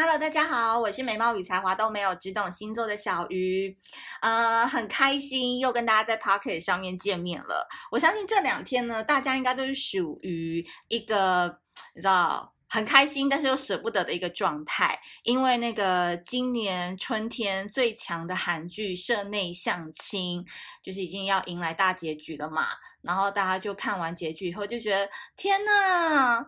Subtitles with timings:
[0.00, 3.76] Hello，大家好，我是美貌与才华都没有，只懂星座的小鱼，
[4.22, 7.66] 呃，很开心又跟大家在 Pocket 上面见面了。
[7.90, 11.58] 我相信这两天呢，大家应该都是属于一个
[11.96, 20.44] 你知道很开心，但是又舍不得的一个状态，因为那个今年春天最强的韩剧《社内相亲》
[20.82, 22.66] 就是已经要迎来大结局了嘛。
[23.00, 26.44] 然后大家就看完结局以后就觉得天呐，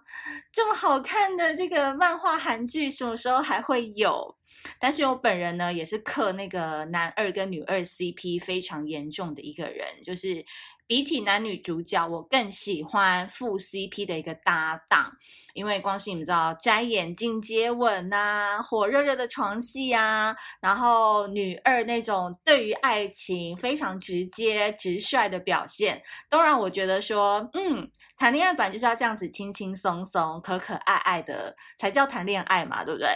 [0.53, 4.37] 这么好看的这个漫画韩剧什么时候还会有？
[4.79, 10.45] 但是我本人呢也是嗑那个男二跟女二 CP 非常严重的一个人，就是。
[10.91, 15.09] 比起男女主角，我更喜欢副 CP 的一个搭档，
[15.55, 33.11] 因为光是你们知道摘眼镜接吻啊，火热热的床戏啊，然后女二那种对于爱情非常直接直率的表现，都让我觉得说，嗯，谈恋爱本来就是要这样子轻轻松松、可可爱爱的才叫谈恋爱嘛，对不对？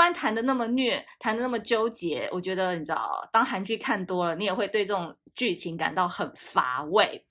[0.00, 5.14] 不然谈的那么虐，谈的那么纠结，我觉得你知道，当韩剧看多了，你也会对这种。
[5.32, 7.24] 剧情感到很乏味。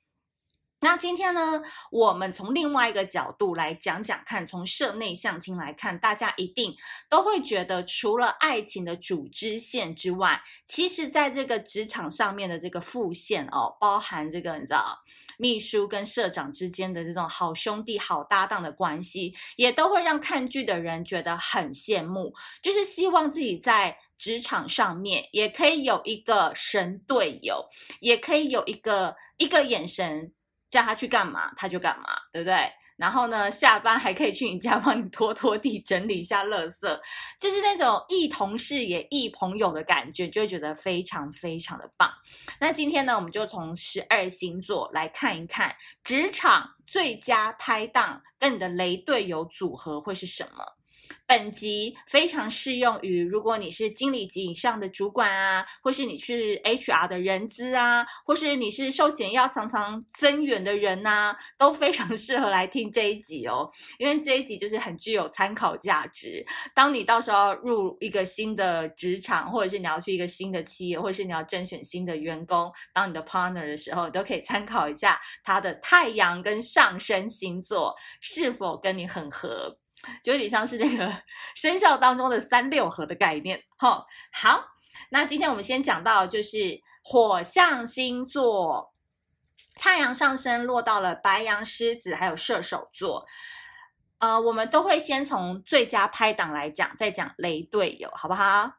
[0.82, 6.74] 那今天呢，我们从另外一个角度来讲讲看，从社内相亲来看，大家一定
[7.10, 14.98] 都会觉得，除了爱情的主支线之外，其实在这个职场上面的这个副线哦，包含这个你知道，
[15.38, 23.98] 秘书跟社长之间的这种好兄弟、好搭档的关系，也都会让看剧的人觉得很羡慕，就是希望自己在。
[24.20, 27.66] 职场上面也可以有一个神队友，
[28.02, 30.34] 也可以有一个一个眼神
[30.70, 32.72] 叫他去干嘛他就干嘛，对不对？
[32.96, 37.00] 然后呢，下班还可以去你家帮你拖拖地、整理一下垃圾，
[37.40, 42.12] 就是那种异同事也异朋友的感觉，就会觉得非常非常的棒。
[42.60, 50.66] 那今天呢，我们就从十二星座来看一看职场最佳拍档跟你的雷队友组合会是什么。
[51.26, 63.70] 本集非常适用于如果你是经理级以上的主管啊，或是你是 HR 的人资啊，或是你是寿险要常常增援的人呐、啊，都非常 适合来听这一集哦。
[64.00, 66.46] 因为这一集就是很具有参考价值。
[66.74, 79.78] 当你到时候入一个新的职场，或者是你要去一个新的企业，或者是你要甄选新的员工当你的 partner 的时候，你都可以参考一下他的太阳跟上升星座是否跟你很合。
[80.24, 81.14] 就有点像是那个
[81.56, 84.06] 生肖当中的三六合的概念，哈。
[84.32, 84.66] 好，
[85.10, 88.94] 那今天我们先讲到就是火象星座，
[89.76, 93.26] 太阳上升落到了白羊、狮子还有射手座。
[94.20, 98.79] 呃，我们都会先从最佳拍档来讲，再讲雷队友，好不好？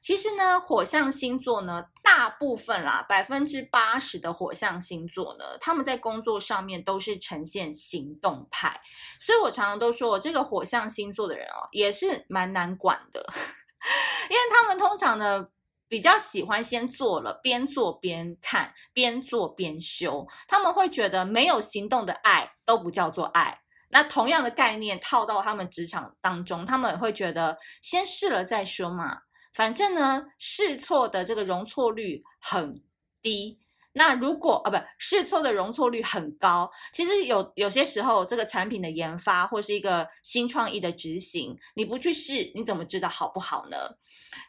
[0.00, 8.80] 其实呢，火象星座呢，大部分啦，百分之八十的火象星座呢，他们在工作上面都是呈现行动派，
[9.20, 13.24] 所以我常常都说，我这个火象星座的人哦，也是蛮难管的，
[14.30, 15.46] 因为他们通常呢，
[15.88, 23.62] 比较喜欢先做了，边做边看，边做边修，他们会觉得没有行动的爱都不叫做爱。
[23.88, 29.20] 那同样的概念套到他们职场当中，他们会觉得先试了再说嘛。
[29.56, 32.82] 反正呢，试错的这个容错率很
[33.22, 33.58] 低。
[33.94, 36.70] 那如果啊，不，试错的容错率很高。
[36.92, 43.78] 其实有有些时候，这个产品的研发或是一个新创意的执行，你不去试，你怎么知道好不好呢？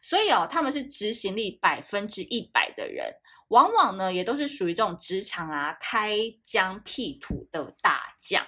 [0.01, 3.09] 所以哦，他们是执行力百分之一百的人，
[3.47, 8.45] 往往呢也都是属于这种职场啊开疆辟土的大将。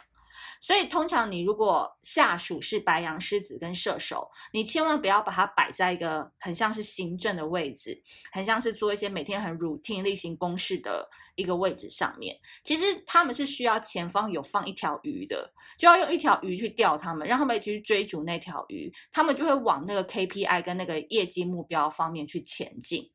[0.69, 8.00] 所以，通常你如果下属是白羊、狮子跟射手，你千万不要把它摆在一个很像是行政的位置，
[8.31, 12.38] 很像是做一些每天很 routine 例行公事的一个位置上面。
[12.63, 23.09] 其实他们是需要前方有放一条鱼的，就要用一条鱼去钓他们，让他们一起去追逐那条鱼，他们就会往那个 KPI 跟那个业绩目标方面去前进。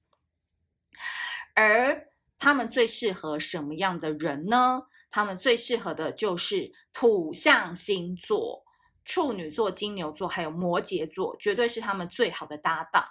[1.54, 4.82] 而他们最适合什么样的人呢？
[5.14, 8.64] 他们最适合的就是土象星座，
[9.04, 13.06] 处女座、金牛座还有摩羯座，绝对是他们最好的搭档。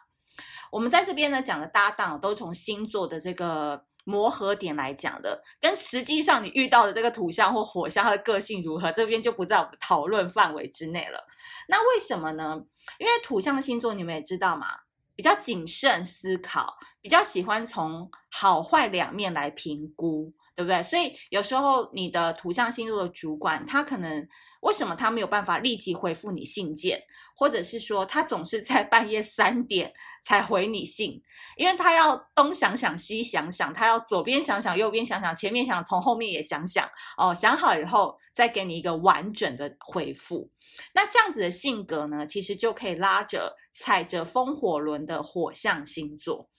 [0.70, 11.26] 我们在这边呢讲的搭档，都从星座的这个磨合点来讲的，跟实际上你遇到的这个土象或火象，它的个性如何，这边就不在我们讨论范围之内了。
[11.70, 12.62] 那为什么呢？
[13.00, 14.68] 因为土象星座你们也知道嘛，
[15.16, 20.34] 比较谨慎思考，比较喜欢从好坏两面来评估。
[20.56, 20.84] 对不对？
[20.84, 24.28] 所以有时候你的土象星座的主管，他可能
[24.62, 27.02] 为什么他没有办法立即回复你信件，
[27.36, 29.92] 或者是说他总是在半夜三点
[30.24, 31.22] 才回你信？
[31.58, 40.50] 因为他要东想想西想想，他要左边想想右边想想，前面想从后面也想想哦，想好以后再给你一个完整的回复。
[40.94, 46.50] 那这样子的性格呢，其实就可以拉着踩着风火轮的火象星座。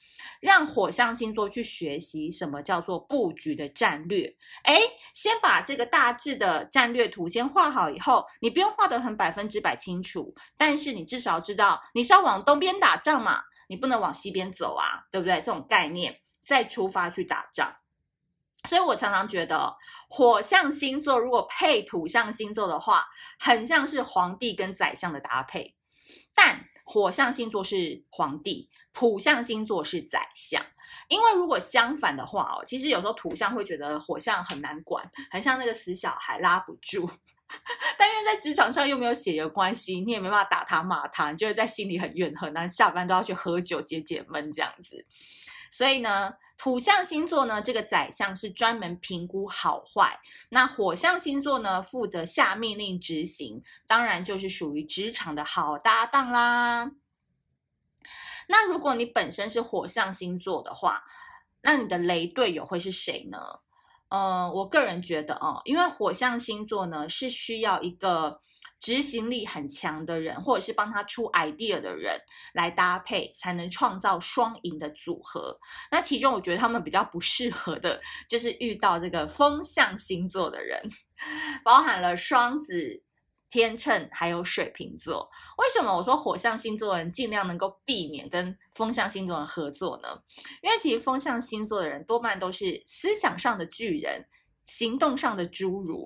[0.41, 4.35] 让火象星座去学习什么叫做布局的战略。
[4.65, 4.81] 诶，
[5.13, 15.37] 先把这个大致的战略图先画好以后，你不用画得很百分之百清楚，但是你至少知道你是要往东边打仗嘛，你不能往西边走啊，对不对？
[15.37, 17.77] 这种概念再出发去打仗。
[18.67, 19.77] 所以我常常觉得，
[20.09, 23.07] 火象星座如果配土象星座的话，
[23.39, 25.77] 很像是皇帝跟宰相的搭配，
[26.35, 28.71] 但火象星座是皇帝。
[28.93, 30.65] 土象星座是宰相，
[31.09, 37.11] 因为如果相反的话哦，其实有时候土象会觉得火象很难管，很像那个死小孩拉不住。
[37.99, 45.05] 但因为在职场上又没有血缘关系，你也没办法打他骂他，你就会在心里很怨恨，然后下班都要去喝酒解解闷这样子。
[45.73, 50.21] 所以呢，土象星座呢，这个宰相是专门评估好坏，
[50.51, 56.93] 那火象星座呢，负责下命令执行，当然就是属于职场的好搭档啦。
[58.47, 61.05] 那如果你本身是火象星座的话，
[61.63, 63.61] 那你的雷队友会是谁呢？
[64.11, 68.41] 呃，我个人觉得哦，因为火象星座呢是需要一个
[68.85, 72.21] 执行力很强的人，或者是帮他出 idea 的人
[72.53, 75.59] 来搭配，才能创造双赢的组合。
[75.91, 77.99] 那其中我觉得他们比较不适合的，
[78.29, 80.83] 就是遇到这个风象星座的人，
[81.65, 83.03] 包含了双子。
[83.51, 90.09] 天秤还有水瓶座，为什么我说火象星座的人尽量能够避免跟风象星座的人合作呢？
[90.61, 94.27] 因为其实风象星座的人多半都是思想上的巨人，
[94.65, 96.05] 行动上的侏儒，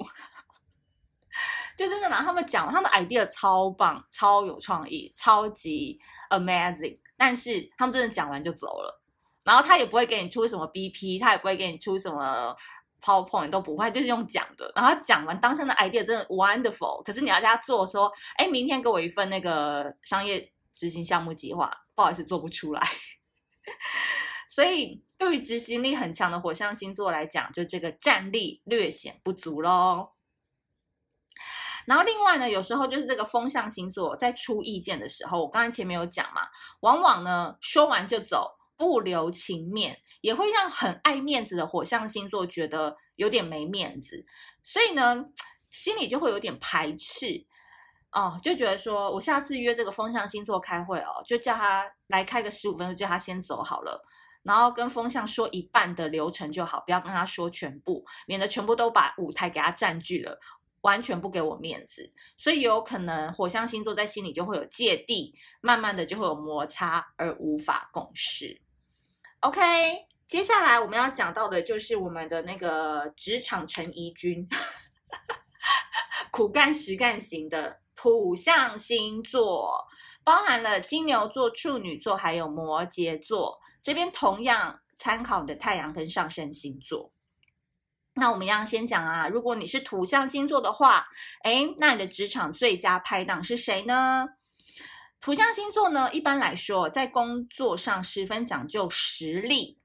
[1.78, 5.98] 就真的拿他们讲，他们 idea 超棒、超有创意、超级
[6.28, 9.00] amazing，但是他们真的讲完就走了，
[9.44, 12.54] 然后他也不会给你出什么 BP，他也不会给你出什么。
[13.00, 14.72] PowerPoint 都不会，就是用讲的。
[14.74, 22.84] 然后讲完当下的 idea 真的 wonderful，可是你要叫他做说，哎，明天给我一份那个商业执行项目计划，不好意思做不出来。
[24.50, 30.10] 所以对于执行力很强的火象星座来讲，就这个战力略显不足喽。
[31.88, 36.42] 然后另外呢，有时候就是这个风象星座在出意见的时候，我刚才前面有讲嘛，
[36.80, 38.56] 往往呢说完就走。
[38.78, 44.24] 不留情面，也会让很爱面子的火象星座觉得有点没面子，
[44.62, 45.24] 所以呢，
[45.68, 47.44] 心里就会有点排斥
[48.12, 54.00] 哦，就觉得说我下次约这个风象星座开会哦，就叫他来开个十五分钟，叫他先走好了，
[54.44, 60.38] 然后跟风象说一半的流程就好，不要跟他说全部，免得全部都把舞台给他占据了，
[60.88, 68.62] 完全不给我面子，所以有可能火象星座在心里就会有芥蒂，慢慢的就会有摩擦而无法共事。
[69.40, 69.60] OK，
[70.26, 74.48] 接下来我们要讲到的就是我们的那个职场陈怡君，
[76.32, 79.86] 苦干实干型的土象星座，
[80.24, 83.60] 包含了金牛座、处女座还有摩羯座。
[83.82, 87.12] 这边同样参考的太阳跟上升星座。
[88.18, 91.06] 那我们一样先讲啊，如果你是土象星座的话，
[91.44, 94.28] 诶，那你的职场最佳拍档是谁呢？
[95.20, 99.78] 土象星座呢，一般来说，在工作上十分讲究实力。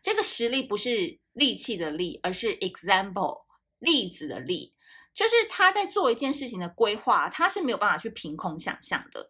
[0.00, 3.44] 这个实力不是力气的力，而是 example
[3.80, 4.72] 例子的例，
[5.12, 9.28] 就是他在做一件事情的规划，他是没有办法去凭空想象的。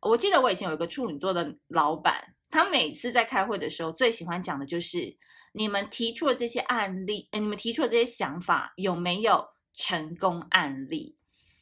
[0.00, 5.16] 我记得我以前有一个处女座的老板，他每次在开会的时候，最喜欢讲的就是
[5.52, 11.16] 你们提出的这些案例，你们提出的这些想法有没有成功案例？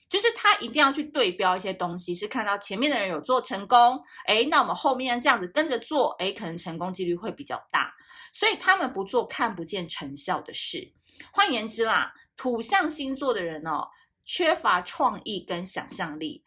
[0.09, 7.95] 就是他一定要去对标一些东西，是看到前面的人有做成功，诶，那我们后面这样子跟着做，诶，可能成功几率会比较大。
[8.33, 10.93] 所以他们不做看不见成效的事。
[11.33, 13.89] 换言之啦，土象星座的人哦，
[14.25, 16.43] 缺乏创意跟想象力，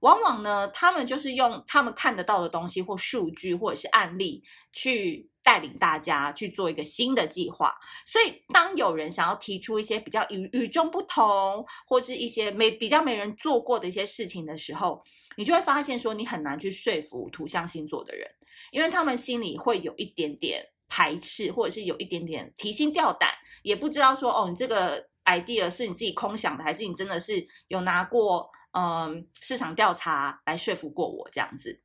[0.00, 5.30] 往往呢，他们就是用他们看得到的东西或数据或者是案例去。
[5.40, 7.74] 带领大家去做一个新的计划，
[8.04, 15.02] 所以当有人想要提出一些比较与与众不同，或是一些没比较没人做过的一些事情的时候，
[15.38, 18.30] 你就会发现说你很难去说服土象星座的人，
[18.72, 23.30] 因为他们心里会有一点点排斥，或者是有一点点提心吊胆，
[23.62, 31.82] 也不知道说哦，你这个 idea 是你自己空想的，还是你真的是有拿过嗯市场调查来说服过我这样子。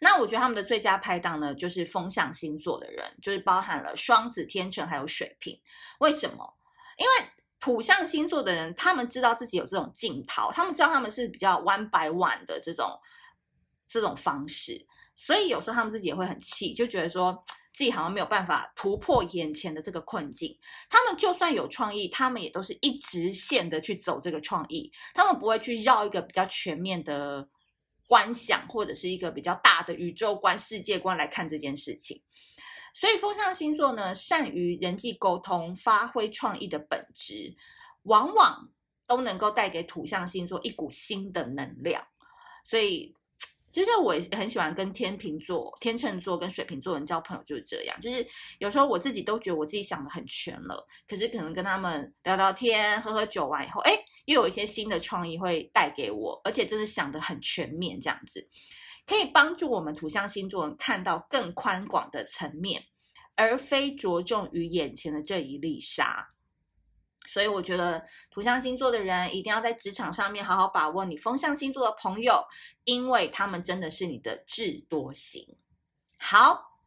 [0.00, 5.58] 那我觉得他们的最佳拍档呢，就是风象星座的人，就是包含了双子、天秤还有水瓶。
[6.00, 6.54] 为什么？
[6.98, 7.12] 因为
[7.60, 13.00] 土象星座的人，他们知道自己有这种镜头，他们知道他们是比较 one by one 的这种
[13.88, 17.42] 这种方式，所以有时候他们自己也会很气，就觉得说
[17.74, 20.56] 自己好像没有办法突破眼前的这个困境。
[20.88, 27.48] 他们就算有创意，他们也都是一直线的去走这个创意，他们不会去绕一个比较全面的
[28.06, 32.22] 观想，或者是一个比较大的宇宙观、世界观来看这件事情。
[32.94, 37.56] 所以风象星座呢，善于人际沟通、发挥创意的本质，
[38.04, 38.70] 往往
[39.04, 42.06] 都能够带给土象星座一股新的能量。
[42.64, 43.16] 所以，
[43.74, 48.00] 其实我也很喜欢跟天秤座、天秤座跟水瓶座人交朋友，就是这样。
[48.00, 48.24] 就是
[48.60, 58.48] 有时候我自己都觉得我自己想得很全了，可是可能跟他们聊聊天、喝喝酒完以后，哎，又有一些新的创意会带给我，而且真的想得很全面，这样子。
[59.06, 62.80] 可以帮助我们土象星座人看到更宽广的层面，
[63.34, 66.33] 而非着重于眼前的这一粒沙。
[67.26, 72.44] 所以，我觉得土象星座的人一定要在职场上面好好把握你风象星座的朋友，
[72.84, 75.56] 因为他们真的是你的智多星。
[76.18, 76.80] 好，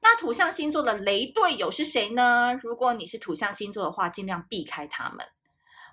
[0.00, 2.58] 那土象星座的雷队友是谁呢？
[2.62, 5.26] 如果你是土象星座的话，尽量避开他们。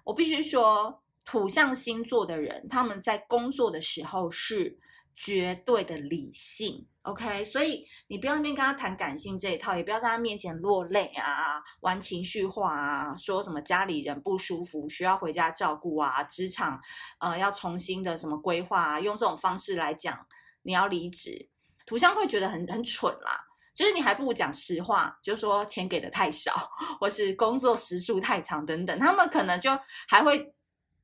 [0.03, 4.79] 我必须说，土象星座的人他们在工作的时候是。
[5.19, 16.79] 绝对的理性，OK，所以你不要那边跟他谈感性这一套，也不要在他面前落泪啊，玩情绪化啊，说什么家里人不舒服需要回家照顾啊，职场
[17.19, 20.23] 呃要重新的什么规划啊，用这种方式来讲
[20.61, 21.49] 你要离职，
[21.87, 23.43] 图像会觉得很很蠢啦，
[23.73, 26.69] 就是你还不如讲实话，就是说钱给的太少，
[26.99, 29.71] 或是工作时数太长等等，他们可能就
[30.07, 30.53] 还会。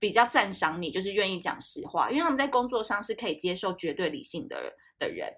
[0.03, 5.33] 比较赞赏你，就是愿意讲实话，因为他们在工作上是可以接受绝对理性的的人，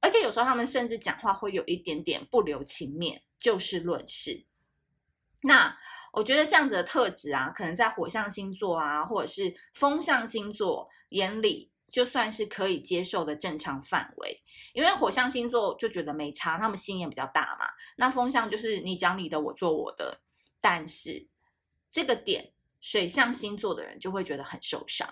[0.00, 4.44] 而且有时候他们甚至讲话会有一点点不留情面，就事论事。
[5.42, 5.78] 那
[6.14, 14.42] 我觉得这样子的特质啊，可能在火象星座啊，或者是风象星座眼里，就算是可以接受的正常范围。
[14.72, 17.66] 因为火象星座就觉得没差，他们心眼比较大嘛。
[17.98, 20.22] 那风象就是你讲你的，我做我的，
[20.60, 21.28] 但是
[21.92, 22.52] 这个点。
[22.82, 25.08] 水象星座的人就会觉得很受伤，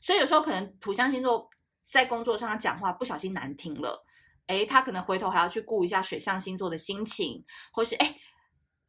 [0.00, 1.48] 所以有时候可能土象星座
[1.84, 4.06] 在工作上讲话不小心难听了，
[4.46, 8.16] 诶，他可能回头还要去顾一下水象星座的心情，或是诶，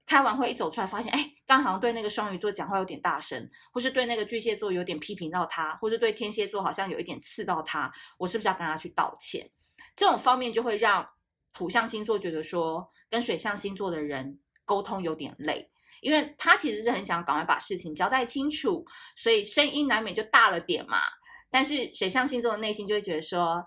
[0.06, 9.52] 开完会一走出来发现，诶，刚好像对那个双鱼座讲话有点大声，或是对那个巨蟹座有点批评到他，或是对天蝎座好像有一点刺到他，我是不是要跟他去道歉？
[9.96, 11.10] 这种方面就会让
[11.52, 15.71] 土象星座觉得说跟水象星座的人沟通有点累。
[16.02, 21.00] 因为他其实是很想赶快把事情交代清楚，所以声音难免就大了点嘛。
[21.50, 23.66] 但是水象星座的内心就会觉得说：“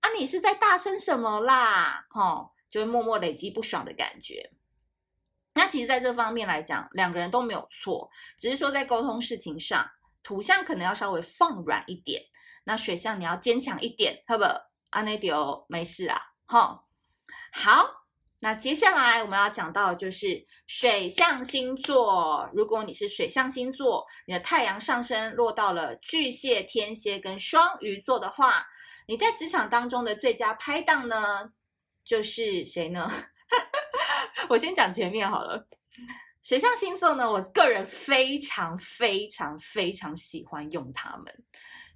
[0.00, 4.52] 啊，你是在大声什么啦？”齁，就会默默累积不爽的感觉。
[5.54, 9.88] 那其实，在这方面来讲，两个人都没有错，只是说在沟通事情上，
[10.22, 12.22] 土象可能要稍微放软一点，
[12.64, 14.54] 那水象你要坚强一点，好不好？
[14.90, 16.80] 阿内迪欧没事啊，齁，
[17.52, 18.05] 好。
[18.46, 22.48] 那接下来我们要讲到就是水象星座。
[22.54, 28.64] 如果你是水象星座，你的太阳上升落到了巨蟹、天蝎跟双鱼座的话，
[29.08, 31.50] 你在职场当中的最佳拍档呢，
[32.04, 33.10] 就是谁呢？
[34.48, 35.66] 我先讲前面好了。
[36.40, 41.34] 水象星座呢，我个人非常非常非常喜欢用他们，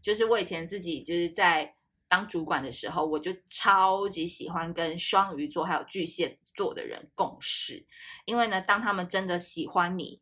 [0.03, 1.77] 就是我以前自己就是在。
[2.11, 7.87] 当主管的时候，我就超级喜欢跟双鱼座还有巨蟹座的人共事，
[8.25, 10.21] 因为呢，当他们真的喜欢你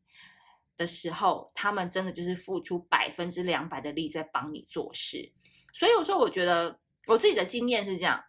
[0.76, 5.32] 的时候，他们真的就是付出百分之两百的力在帮你做事。
[5.72, 8.22] 所以有时候我觉得我自己的经验是这样：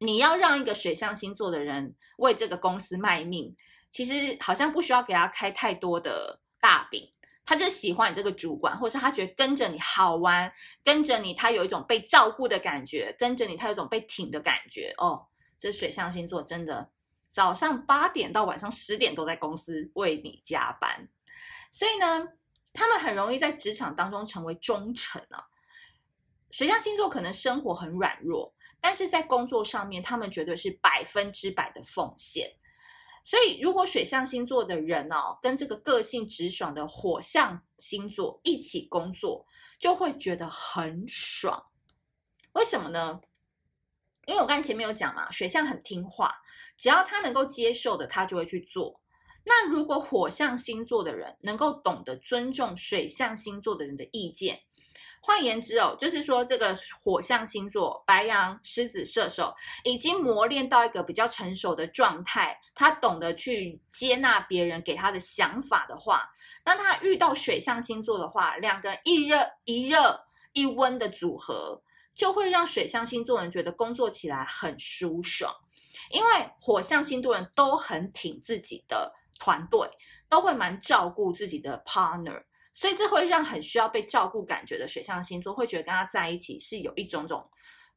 [0.00, 3.56] 你要让一个水象星座的人为这个公司卖命，
[3.90, 7.10] 其实好像不需要给他开太多的大饼。
[7.48, 10.52] 他就喜欢你这个主管，或者是他觉得跟着你好玩，
[10.84, 15.26] 跟着你他有一种被照顾的感觉，跟着你他有一种被挺的感觉哦。
[15.58, 16.90] 这水象星座真的
[17.26, 21.08] 早上八点到晚上十点都在公司为你加班，
[21.70, 22.28] 所以呢，
[22.74, 25.42] 他们很容易在职场当中成为忠臣啊。
[26.50, 32.52] 水象星座可能生活很软弱，但是在工作上面，他们绝对是百分之百的奉献。
[33.24, 39.46] 所以，如果水象星座的人哦，跟这个个性直爽的火象星座一起工作，
[39.78, 41.66] 就会觉得很爽。
[42.52, 43.20] 为什么呢？
[44.26, 46.34] 因为我刚才前面有讲嘛，水象很听话，
[46.76, 49.00] 只要他能够接受的，他就会去做。
[49.44, 54.60] 那如果火象星座的人能够懂得尊重水象星座的人的意见，
[55.20, 66.30] 换言之哦，就是说这个火象星座，白羊、狮子、射手，已经磨练到一个比较成熟的状态，他懂得去接纳别人给他的想法的话，
[66.64, 71.82] 当他遇到水象星座的话，两个一热一热一温的组合，
[72.14, 75.54] 就会让水象星座人觉得工作起来很舒爽，
[76.10, 79.88] 因为火象星座人都很挺自己的团队，
[80.28, 82.44] 都会蛮照顾自己的 partner。
[82.72, 87.50] 所以这会让很需要被照顾感觉的水象星座会觉得跟他在一起是有一种种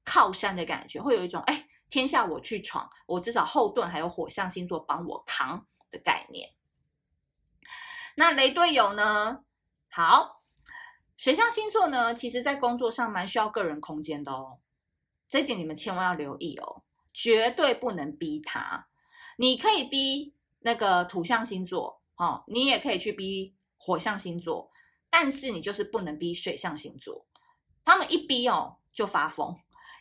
[0.03, 6.53] 靠山的感觉，会有一种哎，天下我去闯，我至少后盾还有火象星座帮我扛的概念。
[8.15, 9.43] 那雷队友呢？
[9.89, 10.41] 好，
[11.15, 14.59] 水象星座呢，其实在工作上蛮需要个人空间的哦，
[15.29, 18.87] 这一点你们千万要留意哦，绝对不能逼他。
[19.37, 24.69] 你可以逼那个土象星座哦，你也可以去逼火象星座。
[25.13, 27.25] 但是你就是不能逼水象星座，
[27.83, 29.53] 他们一逼哦就发疯，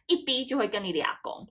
[0.06, 1.48] 一逼就会跟你俩攻，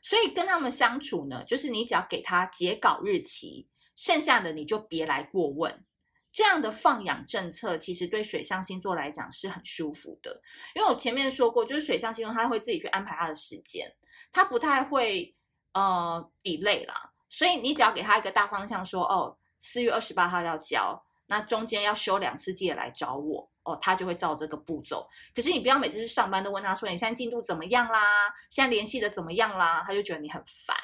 [0.00, 5.84] 所以跟他们相处呢，就是你只要给他截稿日期，剩下的你就别来过问。
[6.32, 10.40] 这样的放养政策其实对水象星座来讲是很舒服的，
[10.74, 13.94] 因为我前面说过，就是水象星座他会自己去安排他的时间，
[14.32, 15.36] 他不太会
[15.74, 21.04] 呃抵赖啦，所以你只要给他一个大方向说，说哦四月二十八号要交。
[21.26, 25.08] 那中间要休两次，记得来找我哦，他就会照这个步骤。
[25.34, 28.34] 可是你不要每次去上班都问他说，你现在进度怎么样啦？
[28.50, 29.82] 现在联系的怎么样啦？
[29.86, 30.76] 他就觉得你很烦。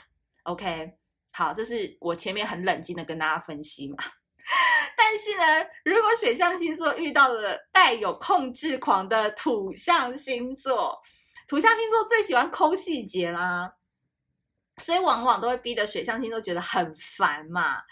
[0.45, 0.93] OK，
[1.33, 3.97] 好，这是我前面很冷静的跟大家分析嘛。
[4.97, 10.99] 但是呢，如果水象星座遇到了带有控制狂的土象星座，
[11.47, 13.75] 土象星座最喜欢抠细节啦，
[14.79, 17.83] 所以往往都会逼得水象星座觉得很烦嘛。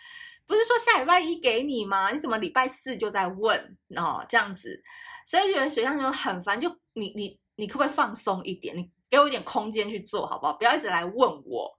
[0.47, 2.11] 不是说下礼拜一给你吗？
[2.13, 4.25] 你怎么礼拜四就在问哦？
[4.29, 4.81] 这样子，
[5.27, 6.59] 所以觉得水象星座很烦。
[6.61, 8.77] 就你你你可不可以放松一点？
[8.77, 10.53] 你给我一点空间去做好不好？
[10.53, 11.77] 不要一直来问我。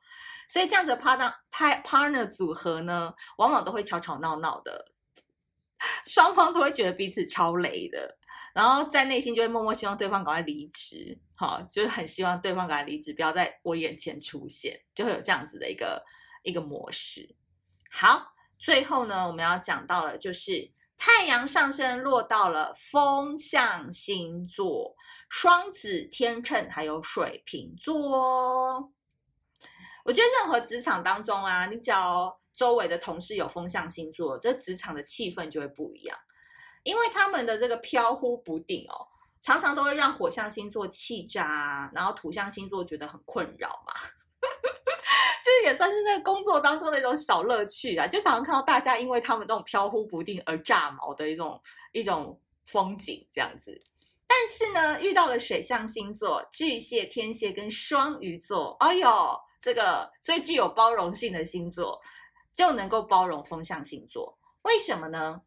[0.49, 4.91] 所以这样子的 partner partner 组合呢，往往都会吵吵闹闹的，
[6.05, 8.17] 双方都会觉得彼此超雷的，
[8.53, 16.03] 然后在内心就会默默希望对方赶快离职，好、就是很希望对方赶快离职，不要在我眼前出现，就会有这样子的一个
[16.43, 17.33] 一个模式。
[17.89, 18.33] 好。
[18.57, 24.95] 最后呢，我们要讲到了，就是太阳上升落到了风象星座，
[25.29, 28.91] 双子、天秤还有水瓶座。
[30.03, 36.17] 我觉得任何职场当中啊，你只要周围的同事有风象星座，这职场的气氛就会不一样，
[36.83, 39.05] 因为他们的这个飘忽不定哦，
[39.41, 43.93] 常常都会让火象星座气炸，然后土象星座觉得很困扰嘛。
[45.47, 51.61] 这也算是那个工作当中的一种小乐趣啊，就常常看到大家因为他们那种飘忽不定而炸毛的一种
[51.93, 53.79] 一种风景这样子。
[54.27, 62.01] 但是呢，遇到了水象星座巨蟹、天蝎跟双鱼座，哎呦，这个最具有包容性的星座
[62.53, 65.41] 就能够包容风象星座，为什么呢？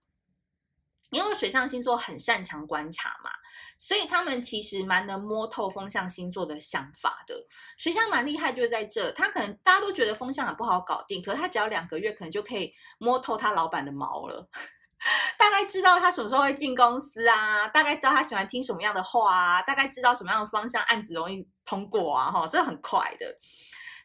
[1.10, 3.30] 因为水象星座很擅长观察嘛，
[3.78, 7.34] 所以他们其实蛮能摸透风象星座的想法的。
[7.76, 14.48] 水象蛮厉害，就在这，他可能大家都觉得风象很不好搞定，可是他只要两个月，可能就可以摸透他老板的毛了，
[15.36, 23.26] 大概知道他什么时候会进公司啊，大概知道他喜欢听什么样的话啊，大概知道什么样的方向案子容易通过啊，哈，这很快的。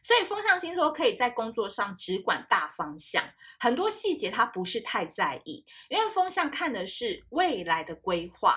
[0.06, 8.56] 所以风象星座可以在工作上只管大方向，很多细节他不是太在意，因为风象看的是未来的规划，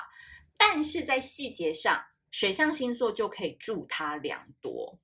[0.55, 4.99] 但是在细节上，水象星座就可以助他良多。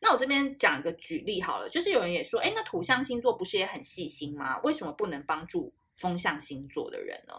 [0.00, 4.58] 那我这边讲一个举例好了，就是有人也说，哎，那土象星座不是也很细心吗？
[4.60, 7.34] 为什么不能帮助风象星座的人呢？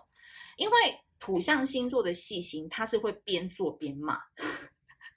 [0.58, 4.20] 因为土象星座的细心，他是会边做边骂。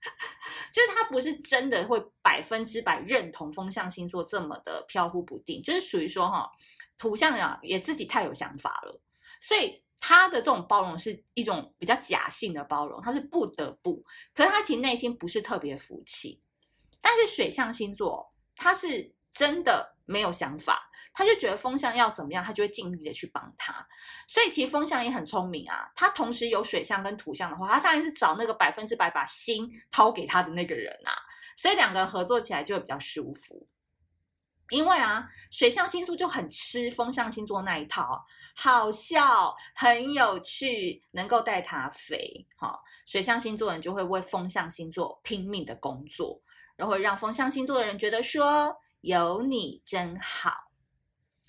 [0.72, 6.50] 就是他不是真的会百分之百认同风象星座这么的飘忽不定，就是属于说哈，
[6.98, 9.00] 土象呀也自己太有想法了，
[9.40, 16.40] 所以他的这种包容是一种比较假性的包容，他是不得不，可是他其实内心不是特别服气。
[17.00, 20.90] 但是水象星座他是真的没有想法。
[21.14, 23.86] 他就觉得风象要怎么样，他就会尽力的去帮他。
[24.26, 31.14] 所以其实风象也很聪明啊，他同时有水象跟土象的话，他当然是找那个百分之百把心掏给他的那个人啊。
[31.56, 33.66] 所以两个人合作起来就会比较舒服。
[34.70, 38.24] 因为啊，水象星座就很吃风象星座那一套，
[38.56, 42.44] 好笑、很有趣，能够带他飞。
[42.56, 46.40] 哈，水象星座人就会为风象星座拼命的工作，
[46.76, 50.72] 然后让风象星座的人觉得说有你真好。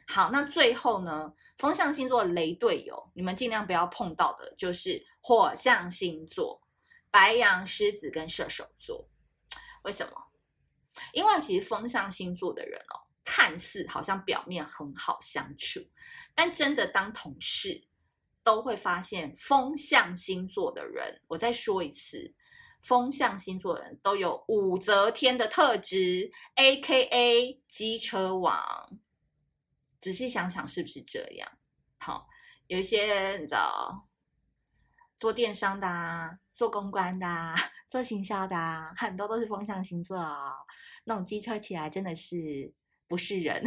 [0.08, 6.62] 好，那最后呢，风象星座雷队友，你们尽量不要碰到的，就是火象星座。
[7.10, 9.10] 白羊、狮子跟射手座。
[9.84, 10.13] 为什么？
[11.13, 15.80] 因为其实风象星座的人哦，看似好像表面很好相处，
[16.34, 17.82] 但真的当同事，
[18.44, 22.34] 都会发现风象星座的人，我再说一次，
[22.82, 29.00] 风象星座的人都有武则天的特质，AKA 机车王。
[30.06, 31.52] 仔细想想，是不是这样？
[31.98, 32.28] 好，
[32.68, 34.08] 有一些你知道，
[35.18, 37.56] 做电商的啊，做公关的啊，
[37.89, 40.54] 做行销的啊，很多都是风象星座哦。
[41.06, 42.72] 那种机车起来真的是
[43.08, 43.65] 不是人？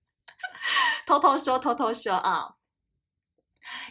[1.06, 2.56] 偷偷说，偷偷说啊，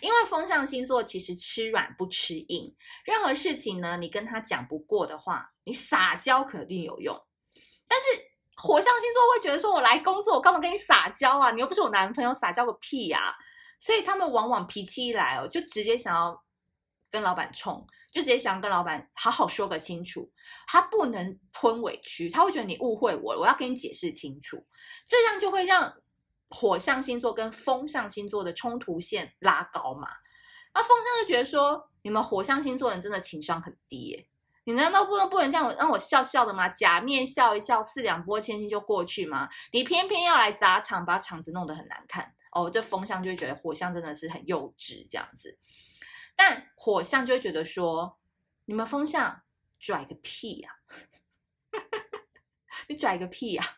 [0.04, 2.76] 因为风象星座其实吃软不吃硬，
[3.06, 7.20] 任何事情呢，你跟他讲不过的话，你撒娇肯定有用，
[7.88, 8.35] 但是。
[8.56, 11.52] 火象星座会觉得说：“我来工作，我干嘛跟你撒娇啊？
[11.52, 13.36] 你又不是我男朋友，撒娇个屁呀、啊！”
[13.78, 16.42] 所以他们往往脾气一来哦，就直接想要
[17.12, 20.32] 跟老板冲，就直接想要跟老板好好说个清楚。
[20.68, 24.66] 他不能吞委屈，他会觉得你误会我，我要跟你解释清楚。
[25.06, 25.94] 这样就会让
[26.50, 30.08] 火象星座跟风象星座的冲突线拉高嘛。
[30.74, 34.28] 那风象就觉得说：“你们火象星座人真的情商很低耶。”
[34.66, 36.68] 你难道不能不能这样让我笑笑的吗？
[36.68, 39.48] 假面笑一笑，四两拨千斤就过去吗？
[39.72, 42.68] 你偏偏要来砸场，把场子弄得很难看哦。
[42.70, 45.58] 这风象就会觉得火象真的是很幼稚这样子，
[46.36, 48.18] 但火象就会觉得说，
[48.66, 49.44] 你们风象
[49.80, 50.72] 拽个屁呀、
[51.72, 51.78] 啊！
[52.90, 53.78] 你拽个屁呀、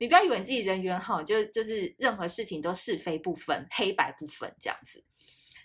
[0.00, 5.04] 你不要以为自己人缘好，就就是任何事情都是非不分，黑白不分这样子。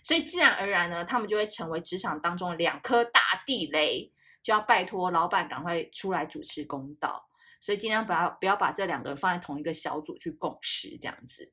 [0.04, 4.12] 所以自然而然呢，他们就会成为职场当中的两颗大地雷。
[4.42, 7.28] 就要拜托老板赶快出来主持公道，
[7.60, 11.52] 所以尽量不要不要把这两个放在同一个小组去共识这样子。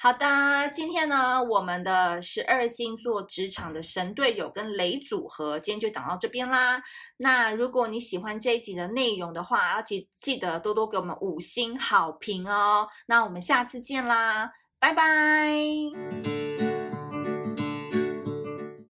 [0.00, 6.82] 好的，今天呢，我们的十二星座职场的神队友跟雷组合，今天就讲到这边啦。
[7.18, 12.88] 那如果你喜欢这一集的内容的话，要记记得多多给我们五星好评哦。
[13.06, 16.51] 那我们下次见啦，拜拜。